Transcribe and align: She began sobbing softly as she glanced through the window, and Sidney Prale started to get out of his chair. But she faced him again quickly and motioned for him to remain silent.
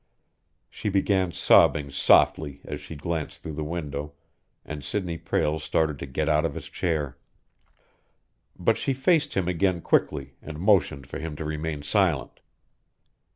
She 0.67 0.89
began 0.89 1.31
sobbing 1.31 1.91
softly 1.91 2.59
as 2.65 2.81
she 2.81 2.95
glanced 2.95 3.43
through 3.43 3.53
the 3.53 3.63
window, 3.63 4.13
and 4.65 4.83
Sidney 4.83 5.19
Prale 5.19 5.59
started 5.59 5.99
to 5.99 6.07
get 6.07 6.27
out 6.27 6.43
of 6.43 6.55
his 6.55 6.65
chair. 6.69 7.19
But 8.57 8.79
she 8.79 8.93
faced 8.95 9.35
him 9.35 9.47
again 9.47 9.79
quickly 9.81 10.37
and 10.41 10.57
motioned 10.59 11.05
for 11.05 11.19
him 11.19 11.35
to 11.35 11.45
remain 11.45 11.83
silent. 11.83 12.39